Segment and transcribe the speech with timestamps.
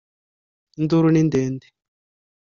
[0.79, 1.67] Induru ni ndende